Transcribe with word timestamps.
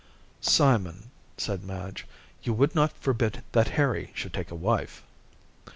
"Simon," 0.41 1.11
said 1.37 1.63
Madge, 1.63 2.07
"you 2.41 2.53
would 2.53 2.73
not 2.73 2.91
forbid 2.97 3.43
that 3.51 3.67
Harry 3.77 4.09
should 4.15 4.33
take 4.33 4.49
a 4.49 4.55
wife." 4.55 5.03